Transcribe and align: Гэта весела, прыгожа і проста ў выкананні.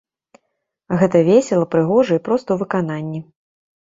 Гэта 1.01 1.21
весела, 1.29 1.65
прыгожа 1.75 2.13
і 2.21 2.25
проста 2.29 2.47
ў 2.51 2.57
выкананні. 2.67 3.19